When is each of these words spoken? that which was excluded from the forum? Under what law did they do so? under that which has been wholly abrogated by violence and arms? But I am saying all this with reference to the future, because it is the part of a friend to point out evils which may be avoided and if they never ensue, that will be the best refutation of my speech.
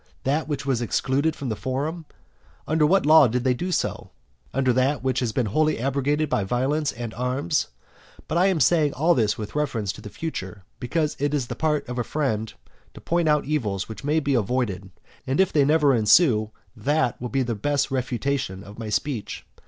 that 0.23 0.47
which 0.47 0.65
was 0.65 0.81
excluded 0.81 1.35
from 1.35 1.49
the 1.49 1.55
forum? 1.55 2.07
Under 2.67 2.87
what 2.87 3.05
law 3.05 3.27
did 3.27 3.43
they 3.43 3.53
do 3.53 3.71
so? 3.71 4.09
under 4.51 4.73
that 4.73 5.03
which 5.03 5.19
has 5.19 5.31
been 5.31 5.45
wholly 5.45 5.77
abrogated 5.77 6.27
by 6.27 6.43
violence 6.43 6.91
and 6.91 7.13
arms? 7.13 7.67
But 8.27 8.35
I 8.39 8.47
am 8.47 8.59
saying 8.59 8.95
all 8.95 9.13
this 9.13 9.37
with 9.37 9.53
reference 9.53 9.91
to 9.91 10.01
the 10.01 10.09
future, 10.09 10.63
because 10.79 11.15
it 11.19 11.35
is 11.35 11.45
the 11.45 11.55
part 11.55 11.87
of 11.87 11.99
a 11.99 12.03
friend 12.03 12.51
to 12.95 12.99
point 12.99 13.29
out 13.29 13.45
evils 13.45 13.87
which 13.87 14.03
may 14.03 14.19
be 14.19 14.33
avoided 14.33 14.89
and 15.27 15.39
if 15.39 15.53
they 15.53 15.65
never 15.65 15.93
ensue, 15.93 16.49
that 16.75 17.21
will 17.21 17.29
be 17.29 17.43
the 17.43 17.53
best 17.53 17.91
refutation 17.91 18.63
of 18.63 18.79
my 18.79 18.89
speech. 18.89 19.45